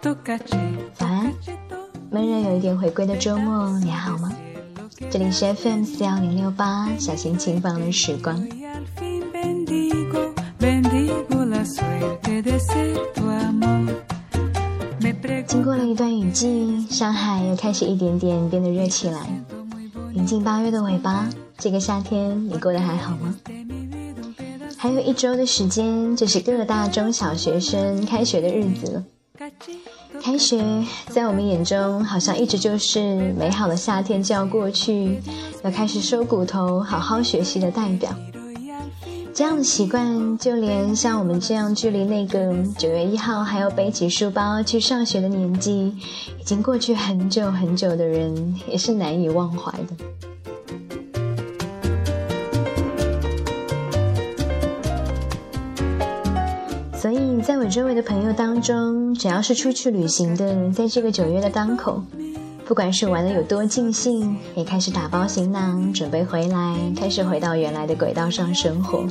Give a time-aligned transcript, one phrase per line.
[0.00, 1.30] 早安，
[2.10, 4.32] 闷热有一点回归的周末，你还好吗？
[5.10, 8.42] 这里是 FM 四幺零六八，小心情放的时光。
[15.46, 19.20] 经过了一段雨季，上海又开始一点点变得热起来。
[20.14, 23.36] 临近八月的尾巴，这个夏天你过得还好吗？
[24.78, 29.04] 还有一周的时间，就是各大中小学生开学的日子了。
[30.22, 30.62] 开学
[31.08, 35.20] 在我们眼中，好像一直就是美好的夏天就要过去，
[35.64, 38.14] 要开始收骨头、好好学习的代表。
[39.34, 45.88] 这样的习惯，就连像我们这样距离那个九月一号还要背起书包去上学的年纪，
[46.40, 50.31] 已经过去很久很久的人，也是难以忘怀的。
[57.42, 62.00] 在我周围的朋友当中，只要是出去旅行的，在这个九月的当口，
[62.64, 69.04] 不管是玩的有多尽兴，也开始打包行囊，准备回来，开始回到原来的轨道上生活。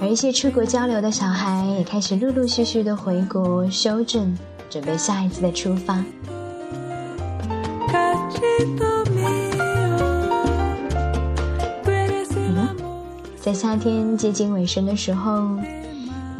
[0.00, 4.36] 而一些出国交流的小孩，也开始陆陆续续的回国修正，
[4.68, 6.04] 准备下一次的出发。
[13.40, 15.56] 在夏天接近尾声的时候。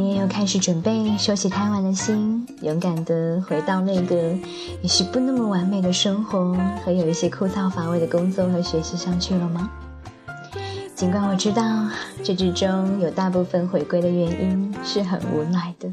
[0.01, 4.15] 你也有开始准备收起贪玩的心，勇敢的回到那个
[4.81, 9.69] 也许不那么完美的生活和有一些枯燥乏味的工作和学习上去了吗？
[10.95, 11.89] 尽管我知道
[12.23, 15.93] 这之中有大部分回归的原因是很无奈的。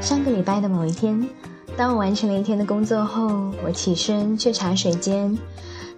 [0.00, 1.28] 上个礼拜的某一天。
[1.76, 5.36] 当我完成了一天的工作后，我起身去茶水间，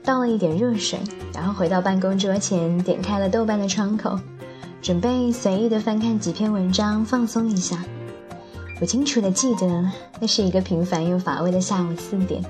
[0.03, 0.99] 倒了一点热水，
[1.33, 4.19] 然后回到办公桌前，点开了豆瓣的窗口，
[4.83, 7.85] 准备随意的翻看几篇文章，放松一下。
[8.81, 9.89] 我清楚的记得，
[10.21, 12.45] 那是一个平凡又乏味的下午四点，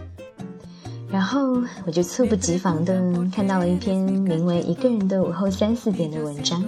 [1.11, 2.99] 然后我就猝不及防的
[3.35, 6.65] 看到了一篇名为《一个人的午后三四点》的文章。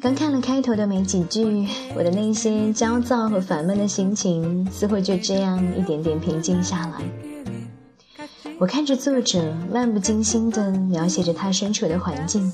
[0.00, 8.24] 刚看了开头的没几句，我的那些焦躁和烦闷的心情似乎就这样一点点平静下来。
[8.58, 12.50] 我看着作者漫不经心地描写着他身处的环境，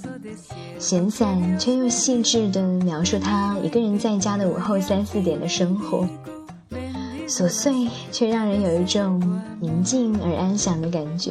[0.81, 6.05] 闲散却又细致地描述他一个人在家的午后三四点的生活，
[7.29, 11.31] 琐碎却让人有一种宁静而安详的感觉。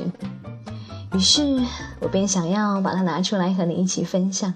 [1.13, 1.61] 于是
[1.99, 4.53] 我便想要把它拿出来和你一起分享。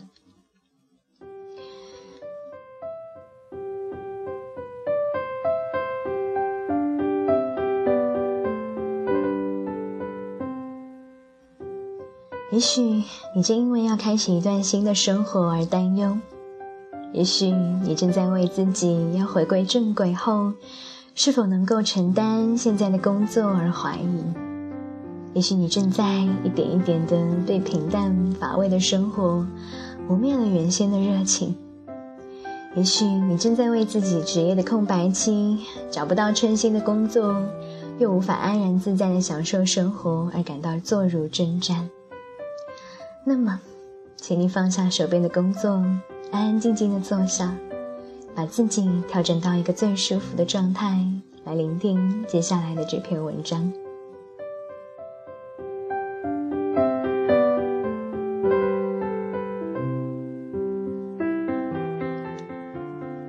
[12.60, 13.04] 也许
[13.34, 16.18] 你正因为要开始一段新的生活而担忧，
[17.14, 20.52] 也许你正在为自己要回归正轨后
[21.16, 24.24] 是否能够承担现在的工作而怀疑，
[25.34, 27.18] 也许你正在一点一点的
[27.48, 29.48] 被平淡乏味的生活
[30.06, 31.56] 磨灭了原先的热情，
[32.76, 35.60] 也许你正在为自己职业的空白期
[35.90, 37.42] 找不到称心的工作，
[38.00, 41.86] 又无法安然自在的享受生活而感到坐如针毡。
[43.32, 43.60] 那么，
[44.16, 45.70] 请你放下手边的工作，
[46.32, 47.56] 安安静静的坐下，
[48.34, 51.00] 把自己调整到一个最舒服的状态，
[51.44, 53.72] 来聆听接下来的这篇文章。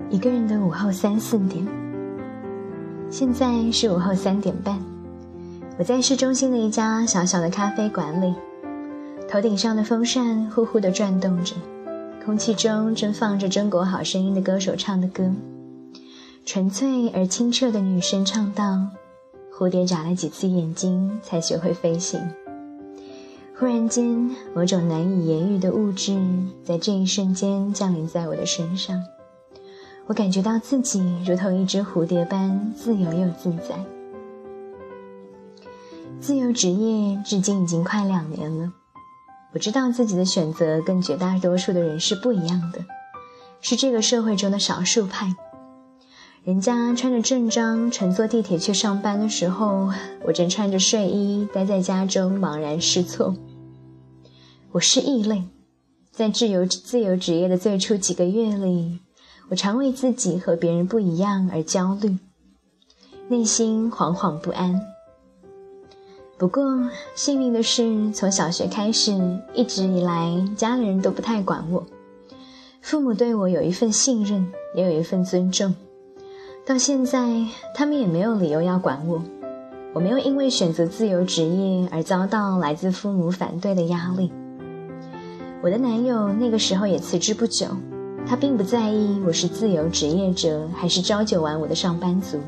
[0.08, 1.62] 一个人的午后三四点，
[3.10, 4.78] 现在是午后三点半，
[5.78, 8.34] 我在市中心的一家小小的咖啡馆里。
[9.30, 11.54] 头顶上的风扇呼呼地转动着，
[12.24, 15.30] 空气中正放着《中国好声音》的歌手唱的歌。
[16.44, 18.88] 纯粹而清澈的女声唱道
[19.56, 22.20] ：“蝴蝶眨了几次眼睛，才学会飞行。”
[23.56, 26.20] 忽然间，某种难以言喻的物质
[26.64, 29.00] 在这一瞬间降临在我的身上，
[30.06, 33.78] 我感觉到自己如同一只蝴蝶般自由又自在。
[36.18, 38.72] 自由职业至今已经快两年了。
[39.52, 42.84] 我知道自己的选择跟绝大多数的人是不一样的，
[43.60, 45.34] 是这个社会中的少数派。
[46.44, 49.90] 人家穿着正装乘坐地铁去上班的时候，
[50.24, 53.34] 我正穿着睡衣待在家中茫然失措。
[54.72, 55.44] 我是异类，
[56.12, 59.00] 在自由自由职业的最初几个月里，
[59.50, 62.16] 我常为自己和别人不一样而焦虑，
[63.28, 64.80] 内心惶惶不安。
[66.40, 69.12] 不过幸运的是，从小学开始，
[69.52, 71.84] 一直以来家里人都不太管我，
[72.80, 75.74] 父母对我有一份信任，也有一份尊重。
[76.64, 77.44] 到现在，
[77.74, 79.22] 他们也没有理由要管我。
[79.92, 84.32] 我没有因为选择自由职业而遭到来自父母反对的压力。
[85.60, 87.66] 我的男友那个时候也辞职不久，
[88.26, 92.38] 他并不在意我是自由职业者还是朝九晚五的上班族。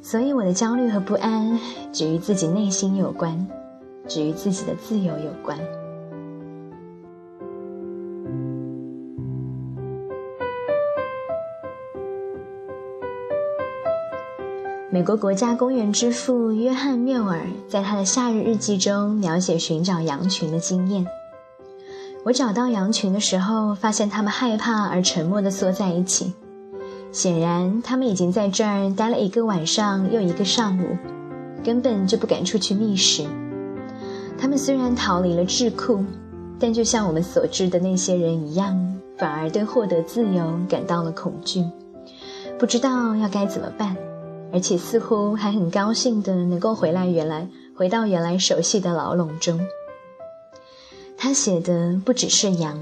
[0.00, 1.58] 所以我的焦虑和不安
[1.92, 3.46] 只与自己内心有关，
[4.06, 5.58] 只与自己的自由有关。
[14.90, 21.06] 美国国家公园之父约翰缪尔在他的夏日日记中描写寻找羊群的经验。
[22.24, 26.32] 我找到羊群的时候，发现它们害怕而沉默地缩在一起。
[27.10, 30.96] 显然，他们已经在这儿待了一个晚上又一个上午，
[31.64, 33.24] 根本就不敢出去觅食。
[34.38, 36.04] 他们虽然逃离了智库，
[36.60, 41.64] 但就像我们所知的那些人一样，反而对获得自由感到了恐惧，
[42.58, 43.96] 不知道要该怎么办。
[44.50, 47.46] 而且似乎还很高兴的能够回来，原来
[47.76, 49.60] 回到原来熟悉的牢笼中。
[51.18, 52.78] 他写的不只是羊，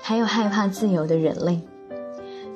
[0.00, 1.60] 还有害怕自由的人类，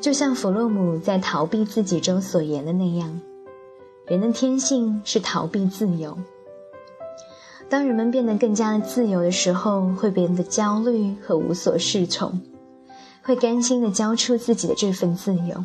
[0.05, 3.23] 就像弗洛姆在《逃避自己》中所言的那样，
[4.07, 6.19] 人的天性是逃避自由。
[7.71, 12.39] 当人们变得更加的自由的时候，会变得焦虑和无所适从，
[13.23, 15.65] 会甘心的交出自己的这份自由。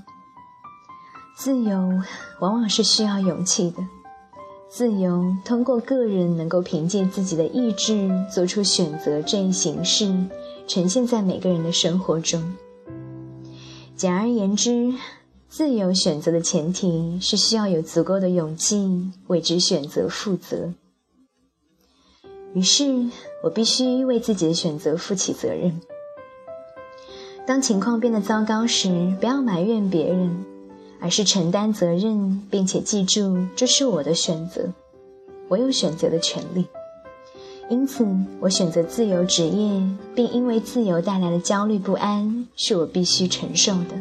[1.36, 2.02] 自由
[2.40, 3.84] 往往是需要勇气的。
[4.70, 10.16] 自由通过个人能够凭借自己的意志做出选择这一形式，
[10.66, 12.42] 呈现在每个人的生活中。
[14.00, 14.94] 简而言之，
[15.50, 20.74] 自由选择的前提是需要有足够的勇气为之选择负责。
[22.54, 23.10] 于是
[23.44, 25.82] 我必须为自己的选择负起责任。
[27.46, 30.46] 当情况变得糟糕时，不要埋怨别人。
[31.02, 34.72] 而是承担责任，并且记住这是我的选择，
[35.50, 36.66] 我有选择的权利。
[37.70, 38.04] 因此，
[38.40, 39.82] 我选择自由职业，
[40.16, 43.96] 并因为自由带来的焦虑不安是我必须承受的。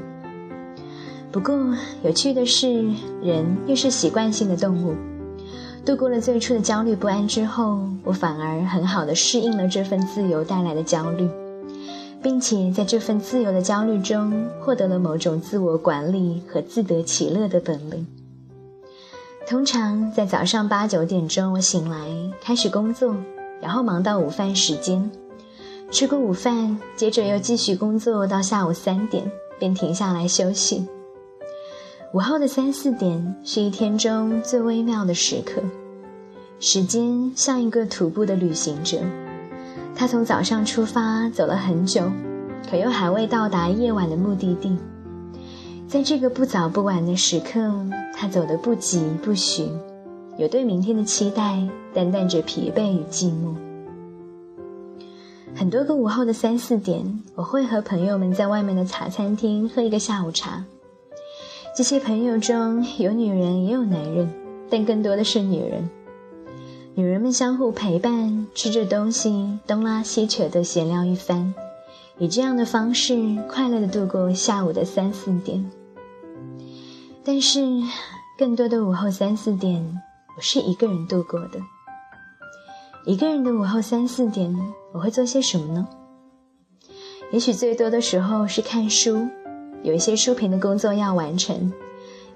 [1.30, 1.54] 不过，
[2.02, 2.84] 有趣的是，
[3.22, 4.94] 人又是习惯性的动物。
[5.84, 11.28] 度过了最初的焦虑不安之后，我反而很好的适应了这份自由带来的焦虑。
[12.20, 18.04] 并且在这份自由的焦虑中，获得了某种自我管理和自得其乐的本领。
[19.46, 22.08] 通常在早上八九点钟，我醒来
[22.40, 23.14] 开始工作，
[23.60, 25.10] 然后忙到午饭时间，
[25.90, 30.86] 吃过午饭，接着又继续工作到下午三点，便停下来休息。
[32.14, 35.60] 午后的三四点是一天中最微妙的时刻，
[36.58, 38.98] 时间像一个徒步的旅行者。
[39.94, 42.10] 他从早上出发，走了很久，
[42.70, 44.78] 可又还未到达夜晚的目的地。
[45.88, 47.60] 在这个不早不晚的时刻，
[48.14, 49.68] 他走得不急不徐，
[50.38, 53.56] 有对明天的期待，但带着疲惫与寂寞。
[55.56, 60.64] 很多个午后的三四点，我会和朋友们在外面的茶餐厅喝一个下午茶。
[61.76, 64.32] 这些朋友中有女人，也有男人，
[64.70, 65.90] 但更多的是女人。
[66.94, 71.52] 女人们相互陪伴，吃着东西，东拉西扯的闲聊一番，
[72.18, 75.68] 以这样的方式快乐的度过下午的三四点。
[77.24, 77.60] 但是，
[78.38, 80.00] 更多的午后三四点，
[80.38, 81.60] 我是一个人度过的。
[83.04, 84.56] 一个人的午后三四点，
[84.92, 85.88] 我会做些什么呢？
[87.32, 89.26] 也许最多的时候是看书，
[89.82, 91.72] 有一些书评的工作要完成，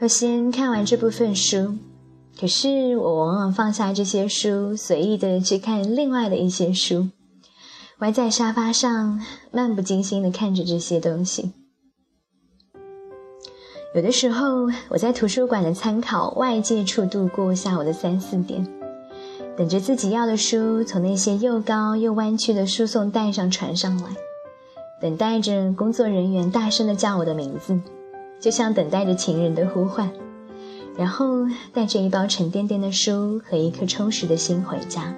[0.00, 1.78] 要先看完这部分书。
[2.40, 7.06] 可是我往往放下这些书，随意的去看另外的一些书，
[8.00, 11.52] 歪在沙发上，漫不经心的看着这些东西。
[13.94, 18.66] 有的时候，我在图书馆的参考外界处度过下午的三四点，
[19.54, 24.08] 等着自己要的书从那些又高又弯曲的输送带上传上来，
[24.98, 27.78] 等待着工作人员大声的叫我的名字，
[28.40, 30.10] 就像等待着情人的呼唤。
[30.96, 35.14] 然后带着一包沉甸甸的书和一颗充实的心回家。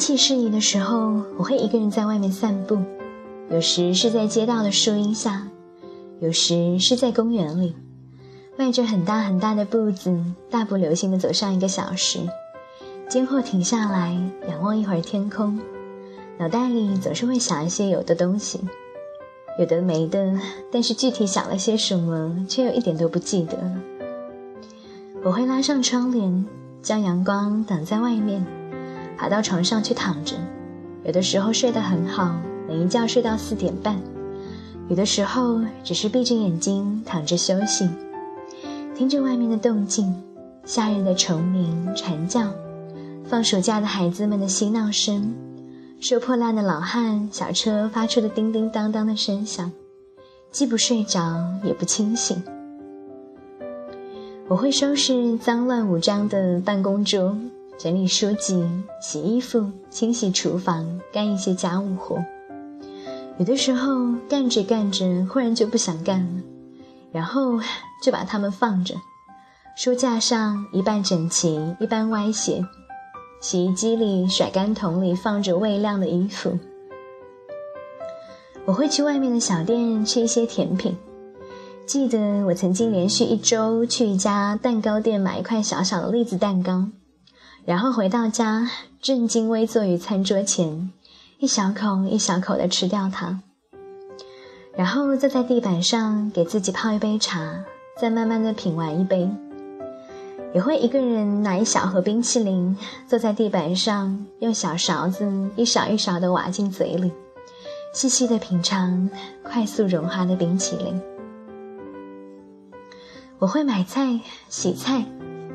[0.00, 2.78] 气适宜的时候，我会一个人在外面散步，
[3.50, 5.46] 有时是在街道的树荫下，
[6.20, 7.76] 有时是在公园里，
[8.56, 12.20] 迈着很大很大的步子，大步流星的走上一个小时，
[13.10, 15.60] 间或停下来仰望一会儿天空。
[16.38, 18.58] 脑袋里总是会想一些有的东西，
[19.58, 20.32] 有的没的，
[20.72, 23.72] 但是具体想了些什么，却又一点都不记得了。
[25.22, 26.46] 我会拉上窗帘，
[26.80, 28.42] 将阳光挡在外面，
[29.20, 30.34] 爬到床上去躺着。
[31.04, 32.34] 有的时候睡得很好，
[32.66, 33.96] 能一觉睡到四点半；
[34.88, 37.86] 有的时候只是闭着眼睛躺着休息，
[38.96, 40.14] 听着外面的动静，
[40.64, 42.50] 夏日的虫鸣、蝉叫，
[43.26, 45.34] 放暑假的孩子们的嬉闹声，
[46.00, 49.70] 收破烂的老汉小车发出的叮叮当当的声响，
[50.50, 52.42] 既不睡着，也不清醒。
[54.48, 57.36] 我会收拾脏乱无章的办公桌。
[57.82, 58.62] 整理书籍、
[59.00, 62.22] 洗衣服、清洗厨房、干一些家务活。
[63.38, 66.42] 有的时候干着干着，忽然就不想干了，
[67.10, 67.58] 然后
[68.04, 68.94] 就把它们放着。
[69.78, 72.62] 书架上一半整齐，一半歪斜。
[73.40, 76.58] 洗衣机里、甩干桶里放着未晾的衣服。
[78.66, 80.94] 我会去外面的小店吃一些甜品。
[81.86, 86.86] 记得我曾经连续一周去一家蛋糕店买一块小小的栗子蛋糕。
[87.64, 88.68] 然后回到家，
[89.00, 90.90] 正襟危坐于餐桌前，
[91.38, 93.40] 一小口一小口地吃掉它。
[94.74, 97.64] 然后坐在地板上，给自己泡一杯茶，
[98.00, 99.28] 再慢慢地品完一杯。
[100.52, 102.76] 也会一个人拿一小盒冰淇淋，
[103.06, 107.12] 坐在地板上，用小勺子一勺一勺地挖进嘴里，
[107.94, 109.08] 细细地品尝
[109.44, 111.00] 快速融化的冰淇淋。
[113.38, 115.04] 我会买菜、洗菜。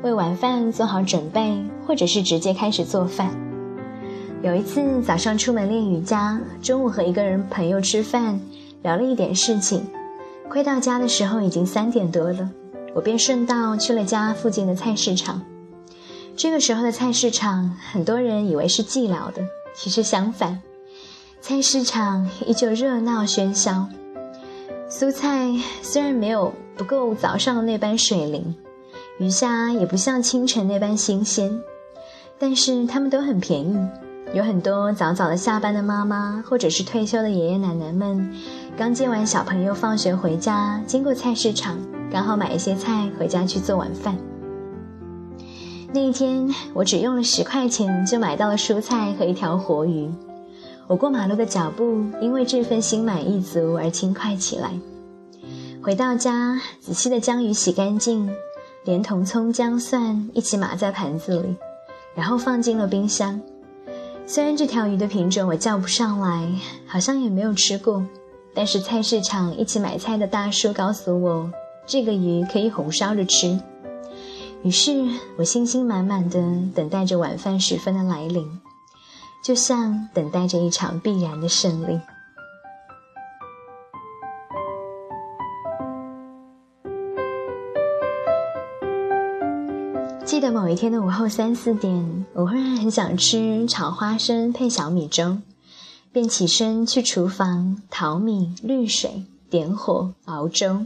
[0.02, 3.34] 为晚饭做好准备，或者是直接开始做饭。
[4.42, 8.38] 有一次早上出门练瑜伽，中午和一个人朋友吃饭，
[8.82, 9.84] 聊了一点事情。
[10.48, 12.48] 快到家的时候已经三点多了，
[12.94, 15.42] 我便顺道去了家附近的菜市场。
[16.36, 19.42] 这个时候的菜市场，很多人以为是寂寥的，
[19.74, 20.60] 其实相反，
[21.40, 23.88] 菜市场依旧热闹喧嚣。
[24.88, 25.50] 蔬菜
[25.82, 28.54] 虽然没有不够早上的那般水灵。
[29.18, 31.62] 鱼虾也不像清晨那般新鲜，
[32.38, 33.76] 但是它们都很便宜。
[34.34, 38.30] 有很多早早的下班的妈妈，或者是退休的爷爷奶奶们，
[38.76, 41.78] 刚接完小朋友放学回家，经过菜市场，
[42.12, 44.14] 刚好买一些菜回家去做晚饭。
[45.94, 50.10] 那一天，我只用了十块钱就买到了蔬菜和一条活鱼。
[50.88, 54.72] 我过马路的脚步因为这份心满意足而轻快起来。
[55.82, 58.28] 回到家，仔细的将鱼洗干净。
[58.86, 61.56] 连同葱姜蒜一起码在盘子里，
[62.14, 63.40] 然后放进了冰箱。
[64.24, 66.48] 虽然这条鱼的品种我叫不上来，
[66.86, 68.04] 好像也没有吃过，
[68.54, 71.50] 但是菜市场一起买菜的大叔告诉我，
[71.84, 73.60] 这个鱼可以红烧着吃。
[74.62, 75.04] 于是
[75.36, 76.40] 我信心满满的
[76.72, 78.60] 等待着晚饭时分的来临，
[79.44, 82.00] 就像等待着一场必然的胜利。
[90.36, 95.38] 记得某一天的午后三四点，我忽然很想吃炒花生配小米粥，
[96.12, 100.84] 便起身去厨房淘米、滤水、点火熬粥，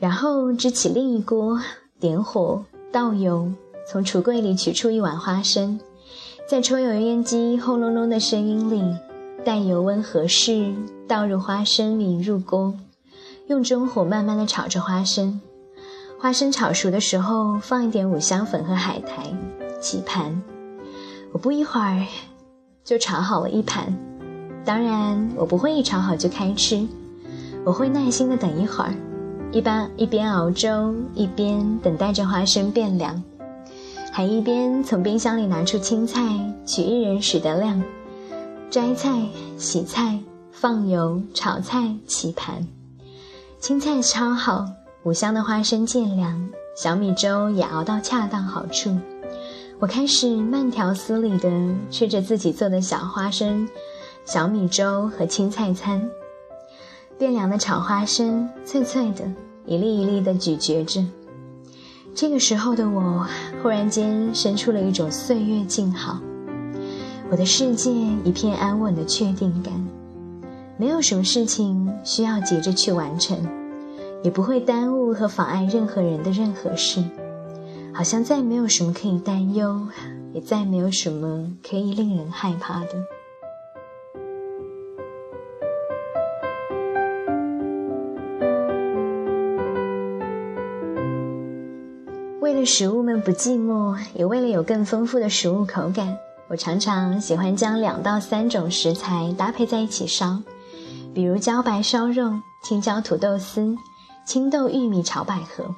[0.00, 1.60] 然后支起另一锅，
[2.00, 3.52] 点火倒油，
[3.88, 5.78] 从橱柜里取出一碗花生，
[6.48, 8.82] 在抽油烟机轰隆隆的声音里，
[9.44, 10.74] 待油温合适，
[11.06, 12.74] 倒入花生米入锅，
[13.46, 15.40] 用中火慢慢的炒着花生。
[16.18, 19.30] 花生炒熟的时候，放一点五香粉和海苔，
[19.80, 20.42] 起盘。
[21.30, 22.06] 我不一会儿
[22.82, 23.94] 就炒好了一盘。
[24.64, 26.88] 当然，我不会一炒好就开吃，
[27.64, 28.94] 我会耐心的等一会儿，
[29.52, 33.22] 一般一边熬粥，一边等待着花生变凉，
[34.10, 36.22] 还一边从冰箱里拿出青菜，
[36.64, 37.80] 取一人食的量，
[38.70, 39.20] 摘菜、
[39.58, 40.18] 洗菜、
[40.50, 42.66] 放油、炒菜、起盘。
[43.60, 44.66] 青菜超好。
[45.06, 48.98] 五香的花生渐凉，小米粥也熬到恰当好处。
[49.78, 51.48] 我开始慢条斯理地
[51.92, 53.68] 吃着自己做的小花生、
[54.24, 56.10] 小米粥和青菜餐。
[57.16, 59.24] 变凉的炒花生脆脆的，
[59.64, 61.04] 一粒一粒地咀嚼着。
[62.12, 63.24] 这个时候的我，
[63.62, 66.18] 忽然间生出了一种岁月静好，
[67.30, 67.92] 我的世界
[68.24, 69.72] 一片安稳的确定感，
[70.76, 73.38] 没有什么事情需要急着去完成。
[74.22, 77.02] 也不会耽误和妨碍任何人的任何事，
[77.92, 79.86] 好像再没有什么可以担忧，
[80.32, 82.88] 也再没有什么可以令人害怕的。
[92.40, 96.16] 为了食物们不寂寞，也为了有更丰富的食物口感，
[96.48, 100.40] 我常常喜欢将两到三种食材搭配在一起烧。
[101.12, 102.30] 比如茭白烧肉、
[102.62, 103.74] 青椒土豆丝、
[104.26, 105.76] 青豆玉米炒百合。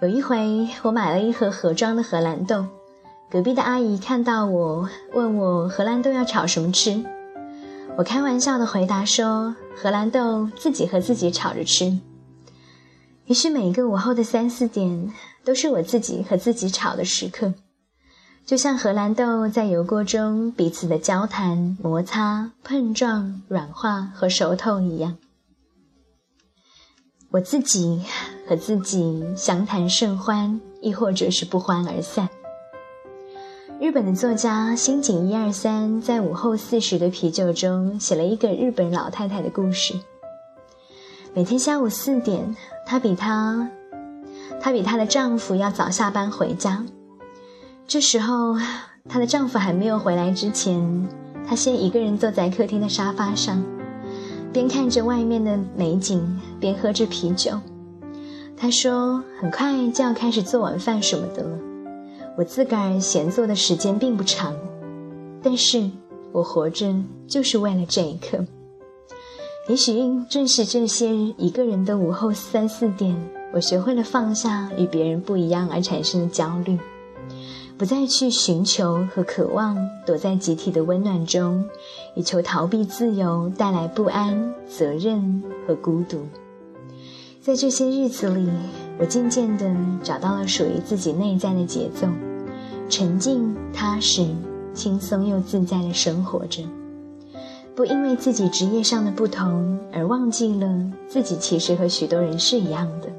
[0.00, 2.64] 有一回，我买了一盒盒装的荷兰豆，
[3.28, 7.04] 隔壁的阿姨看到我，问我荷兰豆要炒什么吃。
[7.96, 11.98] 我开玩笑的回答说：“荷兰豆自己和自己炒着吃。”
[13.26, 15.12] 于是每一个午后的三四点，
[15.44, 17.52] 都是我自己和自己炒的时刻，
[18.44, 25.16] 就像荷兰豆在油锅中彼此的交谈、摩擦、碰撞、软化和熟透一样。
[27.30, 28.02] 我自己
[28.48, 32.28] 和自己相谈甚欢，亦或者是不欢而散。
[33.78, 39.94] 日本的作家新井一二三在午后四时的啤酒中写了一个日本老太太的故事。
[41.34, 42.56] 每天下午四点，
[42.86, 43.68] 她比她，
[44.60, 46.86] 她比她的丈夫要早下班回家。
[47.86, 48.56] 这时候，
[49.08, 51.06] 她的丈夫还没有回来之前，
[51.46, 53.62] 她先一个人坐在客厅的沙发上，
[54.56, 56.26] 边看着外面的美景，
[56.58, 57.60] 边喝着啤酒。
[58.56, 61.58] 他说：“很快就要开始做晚饭什么的了。”
[62.38, 64.56] 我自个儿闲坐的时间并不长，
[65.42, 65.90] 但是
[66.32, 66.90] 我活着
[67.28, 68.46] 就是为了这一刻。
[69.68, 73.14] 也许正是这些一个人的午后三四点，
[73.52, 76.78] 我学会了放下与别人不一样而产生的焦虑，
[77.78, 81.64] 不再去寻求和渴望躲在集体的温暖中，
[82.14, 86.26] 以求逃避自由带来不安、责任和孤独。
[87.40, 88.48] 在这些日子里。
[88.98, 92.08] 我渐渐地找到了属于自己内在的节奏，
[92.88, 94.26] 沉静、踏实、
[94.72, 96.62] 轻松又自在地生活着，
[97.74, 103.10] 不因为自己职业上的不同而忘记了自己其实和许多人是一样的。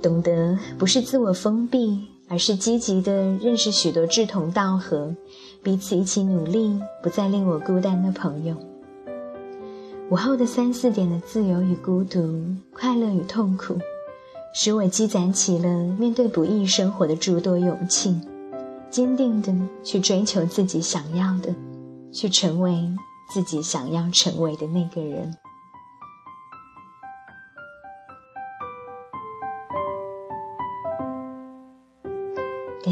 [0.00, 5.14] 懂得不是自我封闭，而是积极地认识许多志同道合、
[5.62, 8.56] 彼此一起努力、不再令我孤单的朋友。
[10.10, 13.78] 午后的三四点的自由与孤独，快乐与痛苦。
[14.52, 18.20] 使我积攒起了面对不易生活的诸多勇气，
[18.90, 21.54] 坚定的去追求自己想要的，
[22.10, 22.90] 去成为
[23.32, 25.32] 自己想要成为的那个人。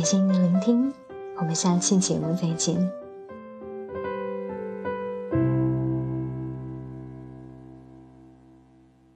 [0.02, 0.92] 感谢您的聆听，
[1.36, 3.01] 我们下期节目再见。